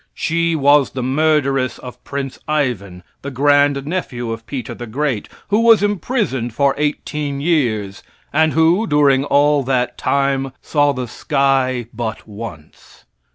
She 0.15 0.55
was 0.55 0.89
the 0.89 1.03
murderess 1.03 1.77
of 1.77 2.03
Prince 2.03 2.39
Ivan, 2.47 3.03
the 3.21 3.29
grand 3.29 3.85
nephew 3.85 4.31
of 4.31 4.47
Peter 4.47 4.73
the 4.73 4.87
Great, 4.87 5.29
who 5.49 5.59
was 5.61 5.83
imprisoned 5.83 6.55
for 6.55 6.73
eighteen 6.79 7.39
years, 7.39 8.01
and 8.33 8.53
who, 8.53 8.87
during 8.87 9.23
all 9.23 9.61
that 9.61 9.99
time, 9.99 10.53
saw 10.59 10.91
the 10.91 11.07
sky 11.07 11.85
but 11.93 12.27
once. 12.27 13.05